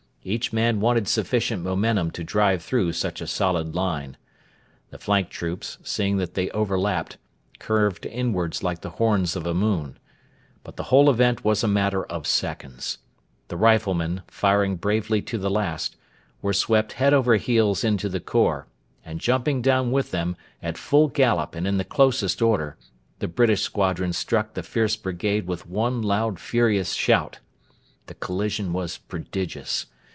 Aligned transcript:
Each 0.23 0.53
man 0.53 0.81
wanted 0.81 1.07
sufficient 1.07 1.63
momentum 1.63 2.11
to 2.11 2.23
drive 2.23 2.61
through 2.61 2.91
such 2.93 3.21
a 3.21 3.25
solid 3.25 3.73
line. 3.73 4.17
The 4.91 4.99
flank 4.99 5.29
troops, 5.31 5.79
seeing 5.81 6.17
that 6.17 6.35
they 6.35 6.51
overlapped, 6.51 7.17
curved 7.57 8.05
inwards 8.05 8.61
like 8.61 8.81
the 8.81 8.91
horns 9.01 9.35
of 9.35 9.47
a 9.47 9.55
moon. 9.55 9.97
But 10.63 10.75
the 10.75 10.83
whole 10.93 11.09
event 11.09 11.43
was 11.43 11.63
a 11.63 11.67
matter 11.67 12.05
of 12.05 12.27
seconds. 12.27 12.99
The 13.47 13.57
riflemen, 13.57 14.21
firing 14.27 14.75
bravely 14.75 15.23
to 15.23 15.39
the 15.39 15.49
last, 15.49 15.95
were 16.39 16.53
swept 16.53 16.93
head 16.93 17.15
over 17.15 17.37
heels 17.37 17.83
into 17.83 18.07
the 18.07 18.19
khor, 18.19 18.67
and 19.03 19.19
jumping 19.19 19.63
down 19.63 19.91
with 19.91 20.11
them, 20.11 20.35
at 20.61 20.77
full 20.77 21.07
gallop 21.07 21.55
and 21.55 21.65
in 21.65 21.77
the 21.77 21.83
closest 21.83 22.43
order, 22.43 22.77
the 23.17 23.27
British 23.27 23.63
squadrons 23.63 24.19
struck 24.19 24.53
the 24.53 24.61
fierce 24.61 24.95
brigade 24.95 25.47
with 25.47 25.65
one 25.65 26.03
loud 26.03 26.39
furious 26.39 26.93
shout. 26.93 27.39
The 28.05 28.13
collision 28.13 28.71
was 28.71 28.99
prodigious. 28.99 29.87